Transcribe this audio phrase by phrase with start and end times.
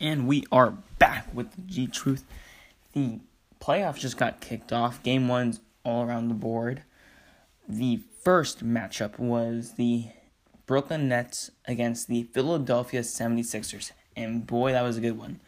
[0.00, 2.24] And we are back with the G Truth.
[2.92, 3.18] The
[3.60, 5.02] playoffs just got kicked off.
[5.02, 6.84] Game one's all around the board.
[7.68, 10.06] The first matchup was the
[10.66, 13.90] Brooklyn Nets against the Philadelphia 76ers.
[14.16, 15.40] And boy, that was a good one.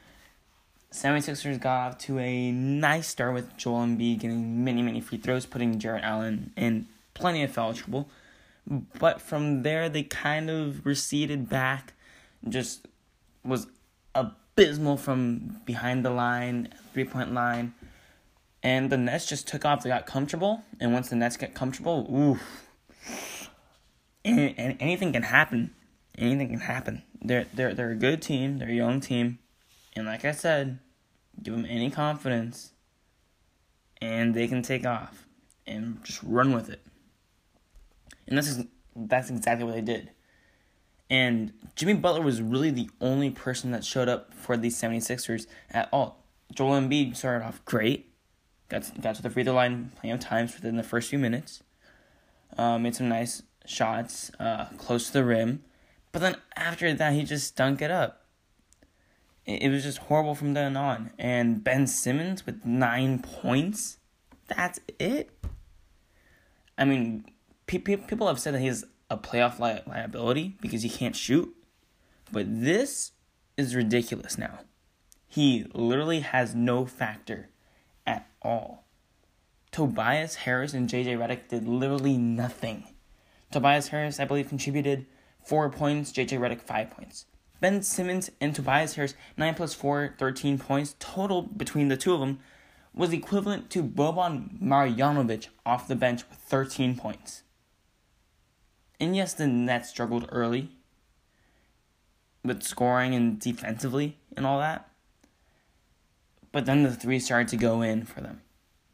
[0.95, 5.45] 76ers got off to a nice start with Joel Embiid getting many, many free throws,
[5.45, 8.09] putting Jarrett Allen in plenty of foul trouble.
[9.01, 11.95] But from there, they kind of receded back,
[12.49, 12.87] just
[13.45, 13.67] was
[14.15, 17.75] abysmal from behind the line, three point line.
[18.63, 19.83] And the Nets just took off.
[19.83, 20.63] They got comfortable.
[20.81, 22.39] And once the Nets get comfortable, ooh,
[24.25, 25.75] and, and anything can happen.
[26.17, 27.03] Anything can happen.
[27.21, 29.41] They're, they're, they're a good team, they're a young team.
[29.97, 30.79] And like I said,
[31.43, 32.73] give them any confidence,
[34.01, 35.27] and they can take off
[35.67, 36.85] and just run with it.
[38.27, 38.65] And this is
[38.97, 40.11] that's exactly what they did.
[41.11, 45.89] And Jimmy Butler was really the only person that showed up for the 76ers at
[45.93, 46.25] all.
[46.53, 48.11] Joel Embiid started off great.
[48.69, 51.63] Got, got to the free throw line plenty of times within the first few minutes.
[52.57, 55.63] Uh, made some nice shots uh, close to the rim.
[56.13, 58.24] But then after that, he just stunk it up
[59.47, 61.13] it was just horrible from then on.
[61.19, 63.99] And Ben Simmons with nine points,
[64.47, 65.31] that's it.
[66.79, 67.25] I mean,
[67.67, 71.55] pe- pe- people have said that he's a playoff li- liability because he can't shoot,
[72.33, 73.13] but this
[73.57, 74.61] is ridiculous now.
[75.27, 77.51] He literally has no factor
[78.07, 78.85] at all.
[79.71, 82.85] Tobias Harris and JJ Redick did literally nothing.
[83.51, 85.07] Tobias Harris, I believe, contributed
[85.45, 87.27] four points, JJ Redick, five points.
[87.65, 92.21] Ben Simmons and Tobias Harris, 9 plus 4, 13 points total between the two of
[92.21, 92.41] them,
[92.95, 97.43] was equivalent to Boban Marjanovic off the bench with 13 points.
[99.01, 100.73] And yes, the Nets struggled early
[102.45, 104.91] with scoring and defensively and all that.
[106.53, 108.43] But then the three started to go in for them.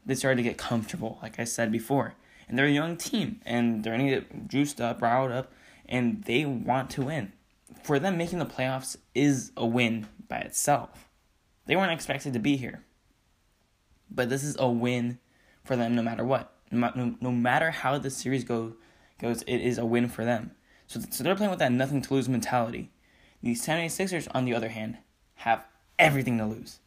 [0.05, 2.13] They started to get comfortable, like I said before.
[2.47, 5.51] And they're a young team, and they're going to get juiced up, riled up,
[5.89, 7.33] and they want to win
[7.83, 11.09] for them making the playoffs is a win by itself.
[11.65, 12.83] They weren't expected to be here.
[14.09, 15.19] But this is a win
[15.63, 16.53] for them no matter what.
[16.71, 18.73] No, no matter how the series go,
[19.19, 20.51] goes, it is a win for them.
[20.87, 22.91] So, so they're playing with that nothing to lose mentality.
[23.41, 24.97] The 76ers, on the other hand,
[25.35, 25.65] have
[25.97, 26.79] everything to lose.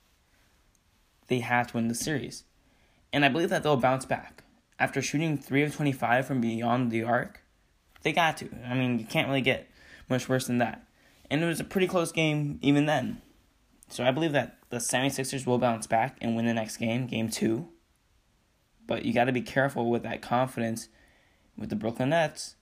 [1.29, 2.45] They have to win the series.
[3.13, 4.43] And I believe that they'll bounce back.
[4.79, 7.43] After shooting 3 of 25 from beyond the arc,
[8.03, 8.49] they got to.
[8.67, 9.69] I mean, you can't really get
[10.09, 10.87] much worse than that.
[11.31, 13.23] And it was a pretty close game even then.
[13.89, 17.29] So I believe that the 76ers will bounce back and win the next game, game
[17.29, 17.69] two.
[18.87, 20.89] But you got to be careful with that confidence
[21.57, 22.57] with the Brooklyn Nets.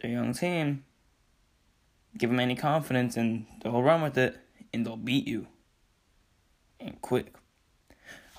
[0.00, 0.84] They're young team.
[2.16, 4.38] Give them any confidence and they'll run with it
[4.72, 5.46] and they'll beat you.
[6.80, 7.34] And quick.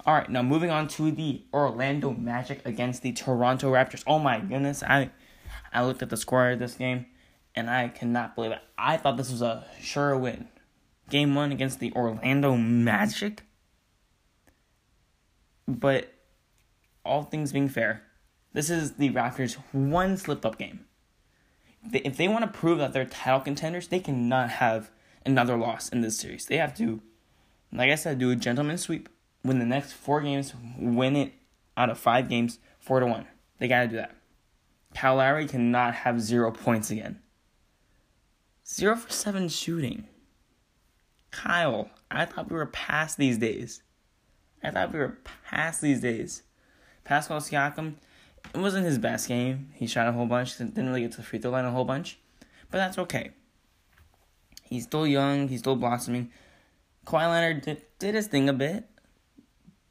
[0.05, 4.03] All right, now moving on to the Orlando Magic against the Toronto Raptors.
[4.05, 5.11] Oh my goodness, I
[5.71, 7.05] I looked at the score of this game
[7.55, 8.61] and I cannot believe it.
[8.77, 10.47] I thought this was a sure win.
[11.09, 13.43] Game one against the Orlando Magic.
[15.67, 16.13] But
[17.05, 18.03] all things being fair,
[18.53, 20.85] this is the Raptors' one slip up game.
[21.91, 24.89] If they want to prove that they're title contenders, they cannot have
[25.25, 26.45] another loss in this series.
[26.45, 27.01] They have to,
[27.71, 29.09] like I said, do a gentleman sweep.
[29.43, 31.33] Win the next four games, win it
[31.75, 33.27] out of five games, four to one.
[33.59, 34.15] They got to do that.
[34.95, 37.19] Kyle Lowry cannot have zero points again.
[38.73, 40.05] Zero for seven shooting.
[41.29, 43.83] Kyle, I thought we were past these days.
[44.63, 46.41] I thought we were past these days.
[47.03, 47.97] Pascal Siakam,
[48.51, 49.69] it wasn't his best game.
[49.75, 51.85] He shot a whole bunch, didn't really get to the free throw line a whole
[51.85, 52.17] bunch,
[52.71, 53.31] but that's okay.
[54.63, 56.31] He's still young, he's still blossoming.
[57.05, 58.89] Kawhi Leonard did, did his thing a bit,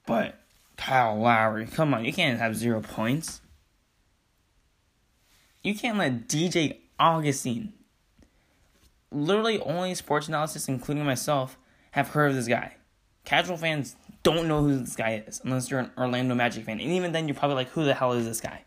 [0.07, 0.41] but
[0.77, 3.43] Kyle Lowry, come on, you can't have zero points.
[5.63, 7.75] You can't let DJ Augustin
[9.13, 11.59] literally only sports analysts, including myself,
[11.93, 12.77] have heard of this guy.
[13.25, 16.81] Casual fans don't know who this guy is unless you're an Orlando Magic fan.
[16.81, 18.65] And even then, you're probably like, who the hell is this guy?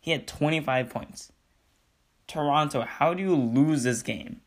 [0.00, 1.32] He had 25 points.
[2.26, 4.40] Toronto, how do you lose this game?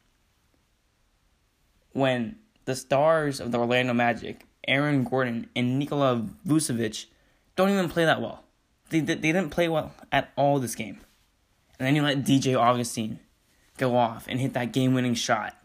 [1.93, 7.05] When the stars of the Orlando Magic, Aaron Gordon and Nikola Vucevic,
[7.55, 8.43] don't even play that well.
[8.89, 10.99] They, they, they didn't play well at all this game.
[11.79, 13.19] And then you let DJ Augustin
[13.81, 15.57] go off and hit that game winning shot.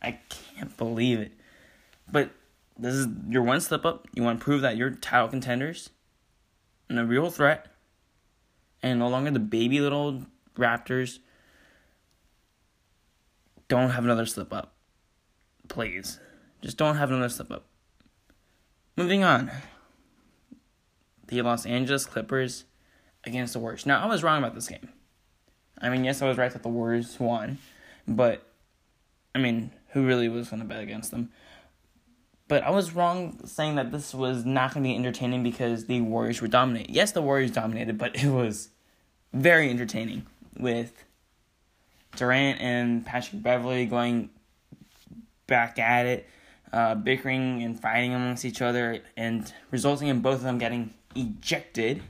[0.00, 1.32] I can't believe it.
[2.10, 2.30] But
[2.78, 4.06] this is your one slip up.
[4.14, 5.90] You want to prove that you're title contenders
[6.88, 7.66] and a real threat.
[8.82, 10.24] and no longer the baby little
[10.56, 11.18] Raptors.
[13.68, 14.72] Don't have another slip up.
[15.68, 16.18] Please.
[16.62, 17.66] Just don't have another slip up.
[18.96, 19.50] Moving on.
[21.28, 22.64] The Los Angeles Clippers
[23.24, 23.86] against the Warriors.
[23.86, 24.88] Now, I was wrong about this game.
[25.80, 27.58] I mean, yes, I was right that the Warriors won,
[28.06, 28.46] but
[29.34, 31.30] I mean, who really was going to bet against them?
[32.48, 36.00] But I was wrong saying that this was not going to be entertaining because the
[36.00, 36.90] Warriors were dominant.
[36.90, 38.70] Yes, the Warriors dominated, but it was
[39.32, 40.26] very entertaining
[40.58, 41.04] with
[42.16, 44.30] Durant and Patrick Beverley going
[45.46, 46.28] back at it,
[46.72, 52.02] uh, bickering and fighting amongst each other, and resulting in both of them getting ejected.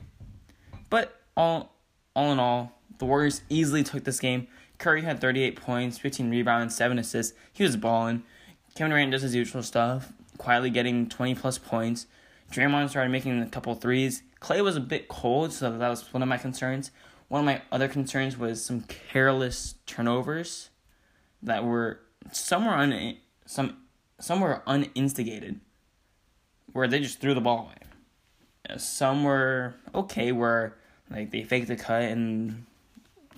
[0.89, 1.75] But all,
[2.15, 4.47] all in all, the Warriors easily took this game.
[4.77, 7.35] Curry had 38 points, 15 rebounds, 7 assists.
[7.51, 8.23] He was balling.
[8.75, 12.07] Kevin Durant does his usual stuff quietly getting 20 plus points.
[12.51, 14.23] Draymond started making a couple threes.
[14.39, 16.91] Clay was a bit cold, so that was one of my concerns.
[17.27, 20.69] One of my other concerns was some careless turnovers
[21.43, 21.99] that were
[22.31, 23.77] somewhere un some
[24.19, 25.59] somewhere uninstigated,
[26.73, 28.77] where they just threw the ball away.
[28.79, 30.77] Some were okay, where
[31.09, 32.65] like they faked the cut, and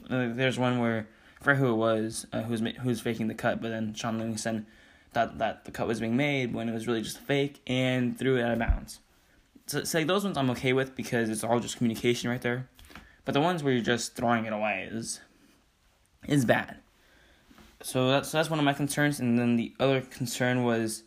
[0.10, 1.08] there's one where
[1.40, 4.66] I forget who it was uh, who's who's faking the cut, but then Shaun Livingston
[5.14, 8.38] that that the cut was being made when it was really just fake and threw
[8.38, 9.00] it out of bounds.
[9.68, 12.70] So, so like those ones I'm okay with because it's all just communication right there.
[13.26, 15.22] But the ones where you're just throwing it away is
[16.28, 16.78] is bad.
[17.82, 21.04] So that's so that's one of my concerns, and then the other concern was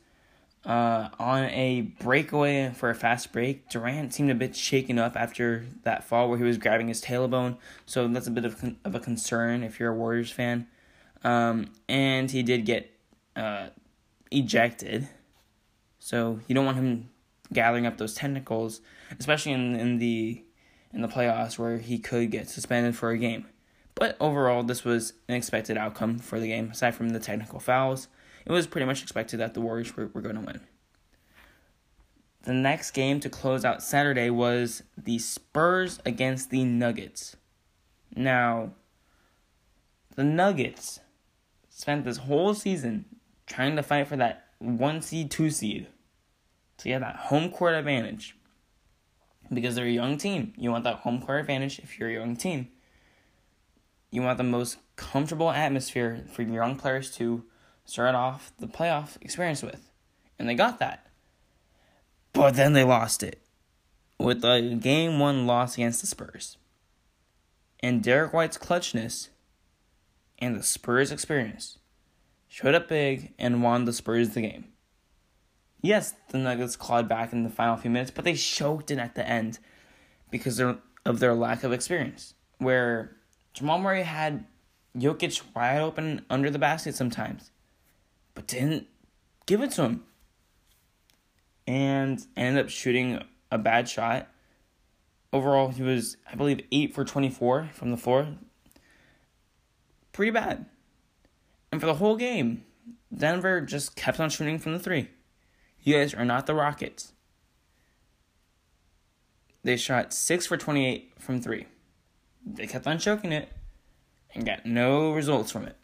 [0.67, 3.69] uh, on a breakaway for a fast break.
[3.71, 7.57] Durant seemed a bit shaken up after that fall where he was grabbing his tailbone,
[7.87, 10.67] so that's a bit of of a concern if you're a Warriors fan.
[11.23, 12.91] Um, and he did get
[13.37, 13.69] uh,
[14.31, 15.09] ejected.
[15.99, 17.11] So you don't want him
[17.53, 18.81] gathering up those tentacles,
[19.19, 20.45] especially in in the
[20.93, 23.47] in the playoffs where he could get suspended for a game.
[23.95, 26.71] But overall, this was an expected outcome for the game.
[26.71, 28.09] Aside from the technical fouls,
[28.47, 30.61] it was pretty much expected that the Warriors were, were going to win.
[32.45, 37.37] The next game to close out Saturday was the Spurs against the Nuggets.
[38.15, 38.71] Now,
[40.15, 41.01] the Nuggets
[41.69, 43.05] spent this whole season
[43.47, 45.89] trying to fight for that one seed, two seed.
[46.79, 48.37] So you have that home court advantage.
[49.53, 50.55] Because they're a young team.
[50.57, 52.69] You want that home court advantage if you're a young team.
[54.11, 57.45] You want the most comfortable atmosphere for your young players to
[57.87, 59.91] start off the playoff experience with.
[60.39, 61.07] And they got that.
[62.35, 63.41] But then they lost it.
[64.19, 66.59] With a game one loss against the Spurs.
[67.81, 69.29] And Derrick White's clutchness
[70.39, 71.79] and the Spurs experience
[72.49, 74.67] showed up big, and won the Spurs the game.
[75.83, 79.15] Yes, the Nuggets clawed back in the final few minutes, but they choked it at
[79.15, 79.59] the end
[80.31, 82.35] because of their lack of experience.
[82.59, 83.17] Where
[83.53, 84.47] Jamal Murray had
[84.97, 87.51] Jokic wide open under the basket sometimes,
[88.37, 88.87] but didn't
[89.47, 90.05] give it to him.
[91.67, 94.29] And ended up shooting a bad shot.
[95.33, 98.29] Overall, he was, I believe, 8 for 24 from the floor.
[100.13, 100.67] Pretty bad.
[101.73, 102.63] And for the whole game,
[103.13, 105.09] Denver just kept on shooting from the three.
[105.83, 107.13] You guys are not the Rockets.
[109.65, 111.67] They shot 6 for 28 from three.
[112.47, 113.49] They kept on choking it
[114.33, 115.77] and got no results from it.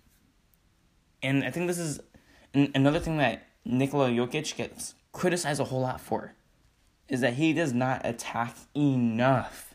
[1.22, 2.00] And I think this is
[2.54, 6.34] another thing that Nikola Jokic gets criticized a whole lot for
[7.08, 9.74] is that he does not attack enough.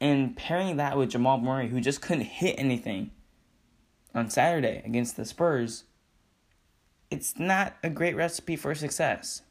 [0.00, 3.10] And pairing that with Jamal Murray, who just couldn't hit anything
[4.14, 5.84] on Saturday against the Spurs,
[7.10, 9.42] it's not a great recipe for success.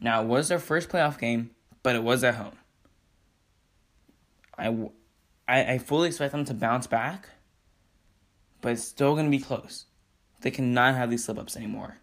[0.00, 1.50] Now, it was their first playoff game,
[1.82, 2.56] but it was at home.
[4.56, 4.68] I,
[5.46, 7.28] I, I fully expect them to bounce back,
[8.60, 9.86] but it's still going to be close.
[10.40, 11.98] They cannot have these slip ups anymore.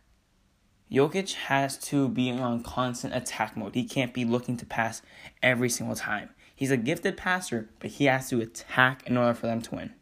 [0.91, 3.75] Jokic has to be on constant attack mode.
[3.75, 5.01] He can't be looking to pass
[5.41, 6.29] every single time.
[6.55, 9.93] He's a gifted passer, but he has to attack in order for them to win.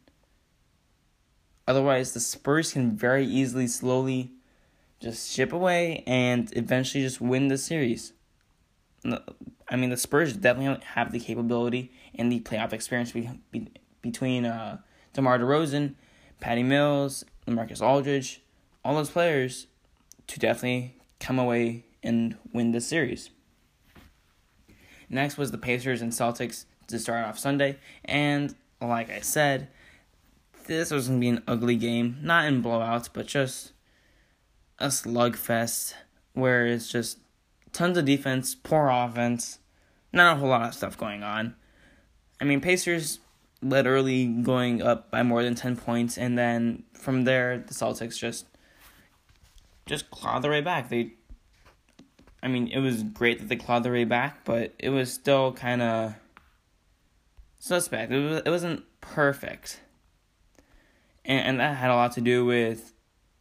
[1.66, 4.32] Otherwise, the Spurs can very easily, slowly
[5.00, 8.12] just ship away and eventually just win the series.
[9.68, 13.68] I mean, the Spurs definitely have the capability and the playoff experience be, be,
[14.02, 14.78] between uh,
[15.14, 15.94] DeMar DeRozan,
[16.40, 18.42] Patty Mills, Marcus Aldridge,
[18.84, 19.66] all those players
[20.26, 23.30] to definitely come away and win this series.
[25.08, 29.68] Next was the Pacers and Celtics to start off Sunday, and like I said,
[30.66, 32.18] this was to be an ugly game.
[32.22, 33.72] Not in blowouts, but just
[34.78, 35.94] a slugfest
[36.32, 37.18] where it's just
[37.72, 39.58] tons of defense, poor offense,
[40.12, 41.54] not a whole lot of stuff going on.
[42.40, 43.20] I mean, Pacers
[43.64, 48.18] led early, going up by more than ten points, and then from there, the Celtics
[48.18, 48.46] just
[49.86, 50.88] just clawed their way back.
[50.88, 51.12] They,
[52.42, 55.52] I mean, it was great that they clawed their way back, but it was still
[55.52, 56.14] kind of
[57.58, 58.12] suspect.
[58.12, 59.80] It was it wasn't perfect,
[61.24, 62.92] and and that had a lot to do with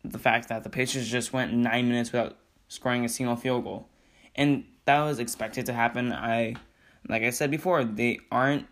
[0.04, 2.38] the fact that the Pacers just went nine minutes without
[2.68, 3.88] scoring a single field goal,
[4.36, 6.12] and that was expected to happen.
[6.12, 6.56] I,
[7.08, 8.68] like I said before, they aren't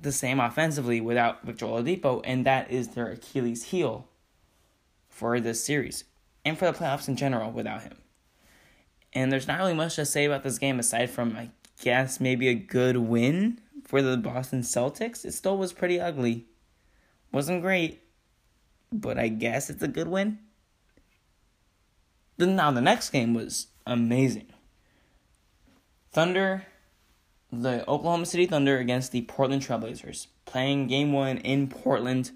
[0.00, 4.08] the same offensively without Victor Oladipo, and that is their Achilles heel
[5.08, 6.04] for this series
[6.44, 7.96] and for the playoffs in general without him.
[9.12, 11.50] And there's not really much to say about this game aside from, I
[11.80, 15.24] guess, maybe a good win for the Boston Celtics.
[15.24, 16.46] It still was pretty ugly.
[17.32, 18.02] Wasn't great,
[18.92, 20.38] but I guess it's a good win.
[22.36, 24.52] Then now the next game was amazing.
[26.12, 26.66] Thunder,
[27.52, 30.26] the Oklahoma City Thunder against the Portland Trailblazers.
[30.44, 32.30] Playing game one in Portland,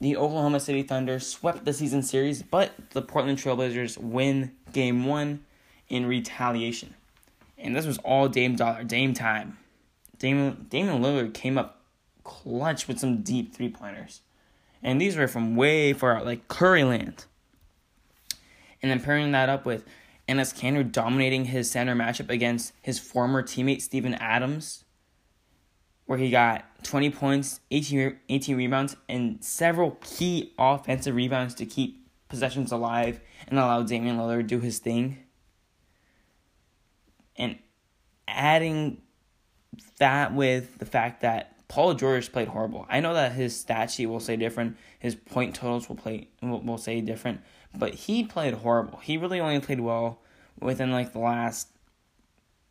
[0.00, 5.44] the Oklahoma City Thunder swept the season series, but the Portland Trailblazers win game one
[5.88, 6.94] in retaliation.
[7.56, 9.58] And this was all Dame Dollar, Dame time.
[10.18, 11.82] Dame, Damian Lillard came up
[12.24, 14.20] clutch with some deep three pointers.
[14.82, 17.24] And these were from way far out, like Curry land.
[18.80, 19.84] And then pairing that up with
[20.28, 24.84] Enes Kanter dominating his center matchup against his former teammate Steven Adams,
[26.06, 32.08] where he got 20 points, 18, 18 rebounds, and several key offensive rebounds to keep
[32.28, 35.18] possessions alive and allow Damian Lillard to do his thing.
[37.36, 37.58] And
[38.26, 39.00] adding
[39.98, 42.86] that with the fact that Paul George played horrible.
[42.88, 46.62] I know that his stat sheet will say different, his point totals will play will,
[46.62, 47.42] will say different,
[47.76, 48.98] but he played horrible.
[48.98, 50.20] He really only played well
[50.60, 51.68] within like the last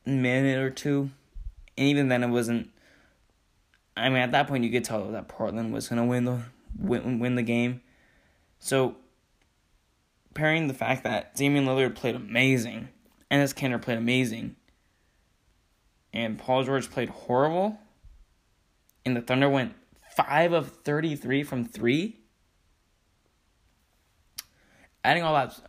[0.06, 1.12] minute or two.
[1.78, 2.70] And even then it wasn't
[3.96, 6.42] I mean at that point you could tell that Portland was gonna win the
[6.78, 7.82] win, win the game.
[8.60, 8.96] So
[10.34, 12.90] pairing the fact that Damian Lillard played amazing,
[13.32, 14.56] Enes Kanter played amazing,
[16.14, 17.80] and Paul George played horrible,
[19.06, 19.74] and the Thunder went
[20.16, 22.18] five of thirty three from three
[25.08, 25.60] adding all that,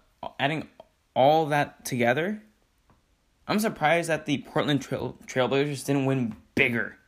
[0.40, 0.68] adding
[1.14, 2.42] all that together,
[3.46, 6.98] I'm surprised that the Portland Trail, Trailblazers didn't win bigger.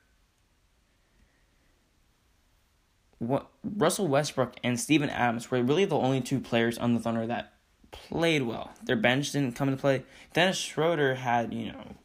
[3.18, 7.26] What Russell Westbrook and Steven Adams were really the only two players on the Thunder
[7.26, 7.52] that
[7.90, 8.70] played well.
[8.84, 10.04] Their bench didn't come into play.
[10.32, 11.96] Dennis Schroeder had, you know,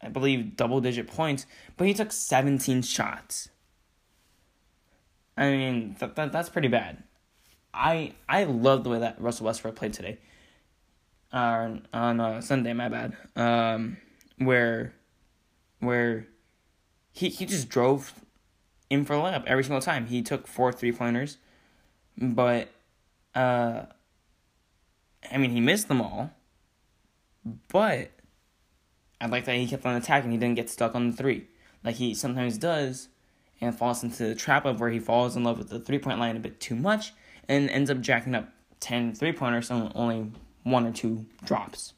[0.00, 1.44] I believe double digit points,
[1.76, 3.48] but he took 17 shots.
[5.36, 7.02] I mean, that, that that's pretty bad.
[7.74, 10.18] I I love the way that Russell Westbrook played today.
[11.32, 13.16] Uh, on uh, Sunday, my bad.
[13.36, 13.96] Um,
[14.36, 14.92] where,
[15.80, 16.26] where,
[17.12, 18.12] he he just drove
[18.90, 20.06] in for a layup every single time.
[20.06, 21.38] He took four three pointers,
[22.18, 22.68] but,
[23.34, 23.84] uh,
[25.30, 26.32] I mean he missed them all.
[27.68, 28.10] But,
[29.20, 30.32] I like that he kept on attacking.
[30.32, 31.46] He didn't get stuck on the three
[31.84, 33.08] like he sometimes does,
[33.60, 36.18] and falls into the trap of where he falls in love with the three point
[36.18, 37.12] line a bit too much
[37.48, 38.48] and ends up jacking up
[38.80, 40.32] 10 three pointers and only
[40.64, 41.94] one or two drops.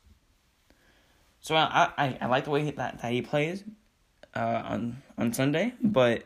[1.40, 3.64] So I I, I like the way that, that he plays
[4.34, 6.24] uh, on on Sunday, but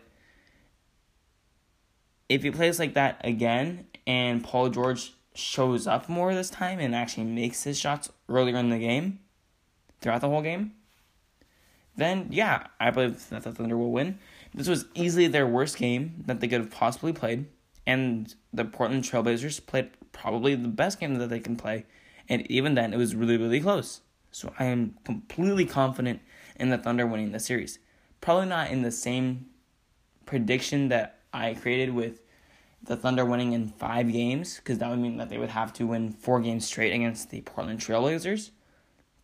[2.28, 6.94] if he plays like that again and Paul George shows up more this time and
[6.94, 9.20] actually makes his shots earlier in the game,
[10.00, 10.72] throughout the whole game,
[11.96, 14.18] then yeah, I believe that the Thunder will win.
[14.54, 17.46] This was easily their worst game that they could have possibly played
[17.88, 21.86] and the Portland Trailblazers played probably the best game that they can play,
[22.28, 24.02] and even then it was really really close.
[24.30, 26.20] So I am completely confident
[26.56, 27.78] in the Thunder winning the series.
[28.20, 29.46] Probably not in the same
[30.26, 32.20] prediction that I created with
[32.82, 35.86] the Thunder winning in five games, because that would mean that they would have to
[35.86, 38.50] win four games straight against the Portland Trailblazers.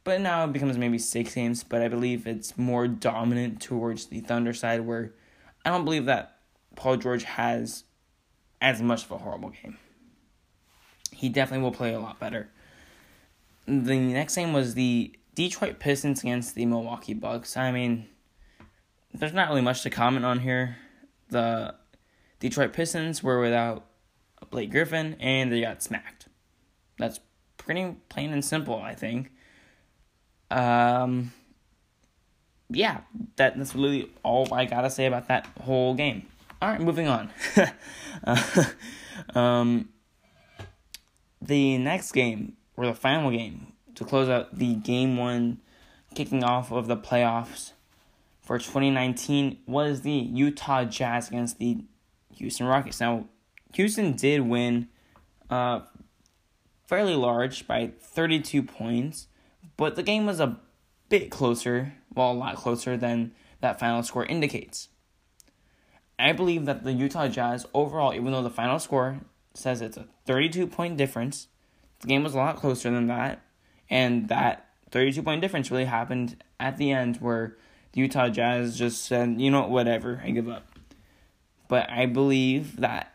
[0.04, 4.20] But now it becomes maybe six games, but I believe it's more dominant towards the
[4.20, 5.12] Thunder side, where
[5.64, 6.38] I don't believe that
[6.76, 7.84] Paul George has
[8.64, 9.76] as much of a horrible game.
[11.12, 12.48] He definitely will play a lot better.
[13.66, 17.58] The next game was the Detroit Pistons against the Milwaukee Bucks.
[17.58, 18.08] I mean,
[19.12, 20.78] there's not really much to comment on here.
[21.28, 21.74] The
[22.40, 23.84] Detroit Pistons were without
[24.50, 26.28] Blake Griffin and they got smacked.
[26.98, 27.20] That's
[27.58, 29.30] pretty plain and simple, I think.
[30.50, 31.32] Um,
[32.70, 33.02] yeah,
[33.36, 36.28] that, that's really all I gotta say about that whole game.
[36.64, 37.28] All right, moving on.
[38.24, 38.64] uh,
[39.38, 39.90] um,
[41.42, 45.60] the next game, or the final game, to close out the game one
[46.14, 47.72] kicking off of the playoffs,
[48.40, 51.84] for 2019 was the Utah Jazz against the
[52.34, 52.98] Houston Rockets.
[52.98, 53.26] Now,
[53.74, 54.88] Houston did win
[55.50, 55.80] uh,
[56.86, 59.26] fairly large by 32 points,
[59.76, 60.58] but the game was a
[61.10, 64.88] bit closer, well, a lot closer than that final score indicates.
[66.18, 69.20] I believe that the Utah Jazz overall, even though the final score
[69.54, 71.48] says it's a 32 point difference,
[72.00, 73.42] the game was a lot closer than that,
[73.90, 77.56] and that 32 point difference really happened at the end where
[77.92, 80.66] the Utah Jazz just said, you know, whatever, I give up.
[81.68, 83.12] But I believe that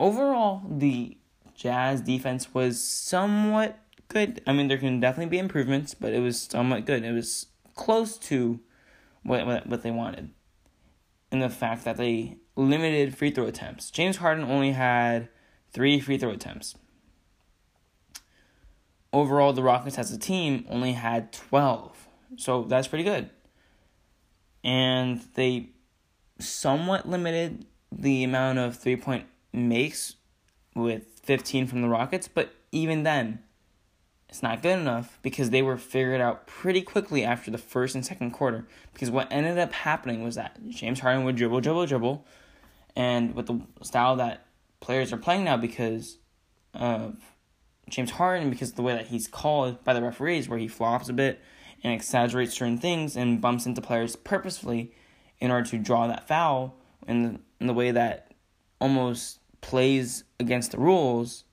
[0.00, 1.16] overall, the
[1.54, 4.40] Jazz defense was somewhat good.
[4.46, 7.04] I mean, there can definitely be improvements, but it was somewhat good.
[7.04, 8.60] It was close to
[9.22, 10.30] what what, what they wanted.
[11.30, 13.90] And the fact that they limited free throw attempts.
[13.90, 15.28] James Harden only had
[15.70, 16.74] three free throw attempts.
[19.12, 22.08] Overall, the Rockets as a team only had 12.
[22.36, 23.30] So that's pretty good.
[24.62, 25.70] And they
[26.38, 30.16] somewhat limited the amount of three point makes
[30.74, 33.42] with 15 from the Rockets, but even then,
[34.28, 38.04] it's not good enough because they were figured out pretty quickly after the first and
[38.04, 38.66] second quarter.
[38.92, 42.26] Because what ended up happening was that James Harden would dribble, dribble, dribble,
[42.94, 44.46] and with the style that
[44.80, 46.18] players are playing now because
[46.74, 47.16] of
[47.88, 51.08] James Harden, because of the way that he's called by the referees, where he flops
[51.08, 51.40] a bit
[51.82, 54.92] and exaggerates certain things and bumps into players purposefully
[55.38, 58.32] in order to draw that foul, in in the way that
[58.80, 61.44] almost plays against the rules,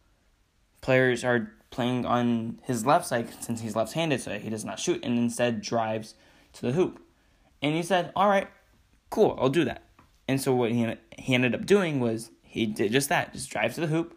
[0.82, 4.80] players are playing on his left side since he's left handed, so he does not
[4.80, 6.16] shoot and instead drives
[6.54, 7.02] to the hoop.
[7.62, 8.48] And he said, All right,
[9.10, 9.84] cool, I'll do that.
[10.28, 13.76] And so what he, he ended up doing was he did just that, just drive
[13.76, 14.16] to the hoop.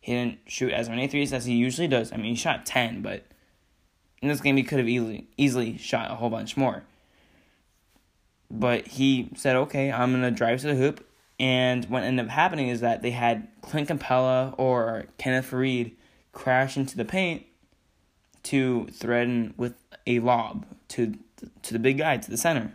[0.00, 2.12] He didn't shoot as many threes as he usually does.
[2.12, 3.24] I mean, he shot 10, but
[4.20, 6.82] in this game he could have easily easily shot a whole bunch more.
[8.50, 11.06] But he said, okay, I'm going to drive to the hoop.
[11.38, 15.92] And what ended up happening is that they had Clint Capela or Kenneth Faried
[16.40, 17.44] crash into the paint
[18.42, 19.74] to threaten with
[20.06, 21.14] a lob to
[21.62, 22.74] to the big guy to the center,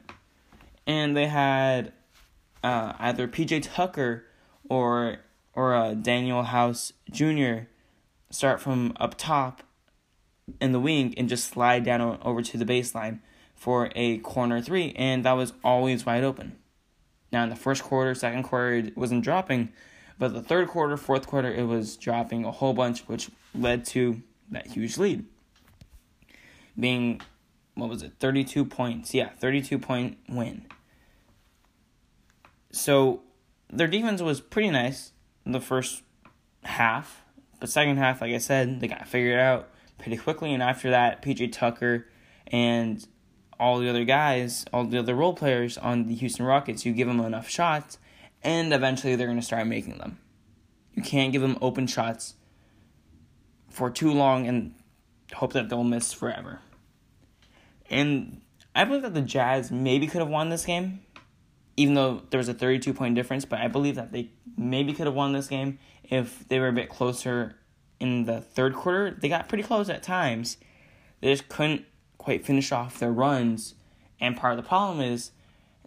[0.85, 1.91] and they had
[2.63, 4.23] uh, either PJ Tucker
[4.69, 5.17] or
[5.53, 7.67] or uh, Danuel House Jr.
[8.29, 9.63] start from up top
[10.61, 13.19] in the wing and just slide down over to the baseline
[13.55, 16.55] for a corner three, and that was always wide open.
[17.31, 19.69] Now in the first quarter, second quarter, it wasn't dropping,
[20.17, 24.21] but the third quarter, fourth quarter, it was dropping a whole bunch, which led to
[24.51, 25.25] that huge lead.
[26.79, 27.21] Being,
[27.73, 29.13] what was it, 32 points?
[29.13, 30.65] Yeah, 32 point win.
[32.71, 33.21] So
[33.69, 35.11] their defense was pretty nice
[35.45, 36.03] in the first
[36.63, 37.23] half,
[37.59, 40.53] but second half, like I said, they got figured out pretty quickly.
[40.53, 42.07] And after that, PJ Tucker
[42.47, 43.05] and
[43.59, 47.07] all the other guys, all the other role players on the Houston Rockets, you give
[47.07, 47.97] them enough shots,
[48.45, 50.19] and eventually they're going to start making them.
[50.93, 52.35] You can't give them open shots
[53.69, 54.75] for too long and
[55.33, 56.59] hope that they'll miss forever.
[57.89, 58.41] And
[58.73, 61.01] I believe that the Jazz maybe could have won this game,
[61.75, 65.07] even though there was a 32 point difference, but I believe that they maybe could
[65.07, 67.57] have won this game if they were a bit closer
[67.99, 69.09] in the third quarter.
[69.11, 70.57] They got pretty close at times.
[71.21, 71.85] They just couldn't
[72.19, 73.73] quite finish off their runs.
[74.19, 75.31] And part of the problem is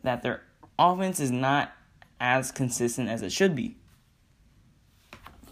[0.03, 0.43] that their
[0.77, 1.73] offense is not
[2.21, 3.77] as consistent as it should be.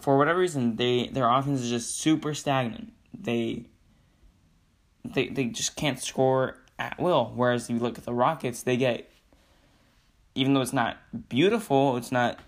[0.01, 2.93] For whatever reason, they their offense is just super stagnant.
[3.13, 3.67] They
[5.05, 7.33] they they just can't score at will.
[7.35, 9.11] Whereas you look at the Rockets, they get
[10.35, 10.99] even though it's not
[11.29, 12.39] beautiful, it's not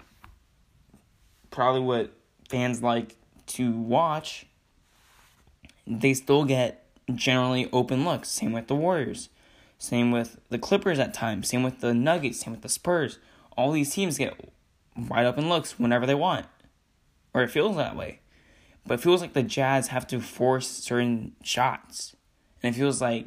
[1.50, 2.12] probably what
[2.48, 4.46] fans like to watch.
[5.86, 8.28] They still get generally open looks.
[8.28, 9.30] Same with the Warriors.
[9.78, 11.48] Same with the Clippers at times.
[11.48, 12.40] Same with the Nuggets.
[12.40, 13.18] Same with the Spurs.
[13.58, 14.52] All these teams get
[14.96, 16.46] wide open looks whenever they want.
[17.34, 18.20] Or it feels that way.
[18.86, 22.14] But it feels like the Jazz have to force certain shots.
[22.62, 23.26] And it feels like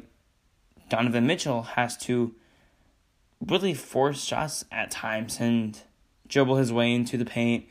[0.88, 2.34] Donovan Mitchell has to
[3.46, 5.78] really force shots at times and
[6.28, 7.66] dribble his way into the paint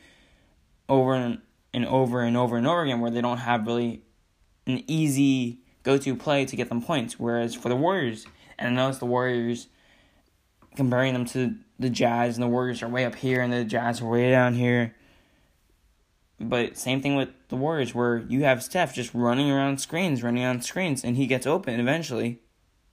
[0.88, 1.38] over and,
[1.74, 4.02] and over and over and over again where they don't have really
[4.68, 7.18] an easy go to play to get them points.
[7.18, 8.24] Whereas for the Warriors,
[8.56, 9.66] and I know it's the Warriors
[10.76, 14.00] comparing them to the Jazz, and the Warriors are way up here, and the Jazz
[14.00, 14.94] are way down here.
[16.40, 20.44] But same thing with the Warriors, where you have Steph just running around screens, running
[20.44, 22.40] on screens, and he gets open eventually,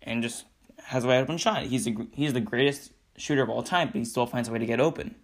[0.02, 0.45] and just
[0.86, 1.63] has a wide open shot.
[1.63, 4.60] He's the he's the greatest shooter of all time, but he still finds a way
[4.60, 5.15] to get open.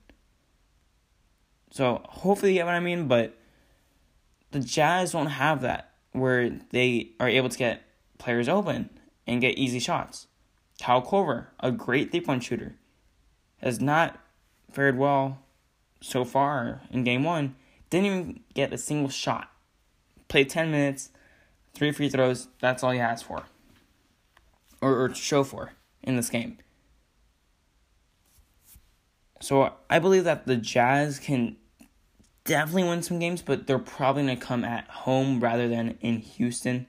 [1.72, 3.38] So hopefully you get what I mean, but
[4.52, 7.82] the Jazz don't have that where they are able to get
[8.18, 8.90] players open
[9.28, 10.28] and get easy shots.
[10.82, 12.76] Kyle Korver, a great three point shooter,
[13.58, 14.20] has not
[14.72, 15.40] fared well
[16.02, 17.56] so far in game one.
[17.90, 19.52] Didn't even get a single shot.
[20.28, 21.10] Played 10 minutes,
[21.74, 22.48] three free throws.
[22.60, 23.44] That's all he has for.
[24.82, 26.58] Or, or to show for in this game.
[29.42, 31.58] So I believe that the Jazz can
[32.46, 36.20] definitely win some games, but they're probably going to come at home rather than in
[36.20, 36.88] Houston.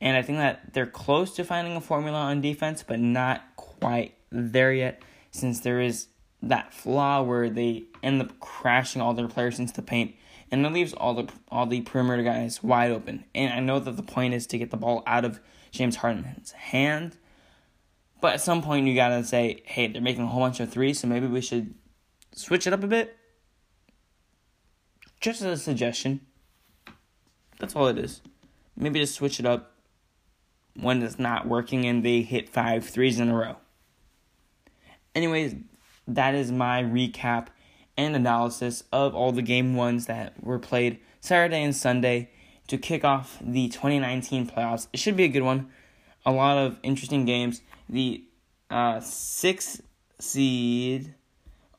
[0.00, 4.14] And I think that they're close to finding a formula on defense, but not quite
[4.30, 5.00] there yet,
[5.36, 6.08] since there is
[6.42, 10.14] that flaw where they end up crashing all their players into the paint,
[10.50, 13.24] and it leaves all the all the perimeter guys wide open.
[13.34, 16.52] And I know that the point is to get the ball out of James Harden's
[16.52, 17.16] hand,
[18.20, 21.00] but at some point you gotta say, hey, they're making a whole bunch of threes,
[21.00, 21.74] so maybe we should
[22.32, 23.16] switch it up a bit.
[25.20, 26.20] Just as a suggestion.
[27.58, 28.20] That's all it is.
[28.76, 29.72] Maybe just switch it up
[30.74, 33.56] when it's not working and they hit five threes in a row.
[35.16, 35.56] Anyways,
[36.06, 37.46] that is my recap
[37.96, 42.28] and analysis of all the game ones that were played Saturday and Sunday
[42.66, 44.88] to kick off the 2019 playoffs.
[44.92, 45.70] It should be a good one.
[46.26, 47.62] A lot of interesting games.
[47.88, 48.24] The
[48.68, 49.84] uh, seed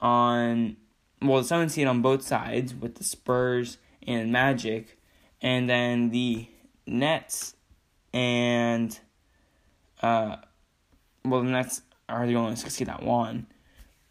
[0.01, 0.77] on,
[1.21, 4.97] well, the seventh seed on both sides with the Spurs and Magic,
[5.43, 6.47] and then the
[6.87, 7.53] Nets
[8.13, 8.99] and,
[10.01, 10.37] uh,
[11.23, 13.47] well, the Nets are the only six seed that won.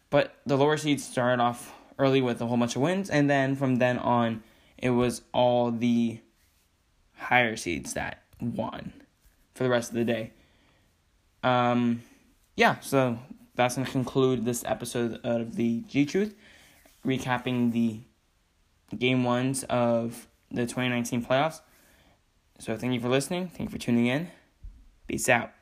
[0.09, 3.55] But the lower seeds started off early with a whole bunch of wins, and then
[3.55, 4.43] from then on,
[4.77, 6.19] it was all the
[7.15, 8.93] higher seeds that won
[9.55, 10.31] for the rest of the day.
[11.43, 12.03] Um,
[12.55, 13.19] yeah, so
[13.55, 16.35] that's going to conclude this episode of the G Truth,
[17.05, 18.01] recapping the
[18.95, 21.61] game ones of the 2019 playoffs.
[22.59, 23.49] So thank you for listening.
[23.49, 24.29] Thank you for tuning in.
[25.07, 25.56] Peace out.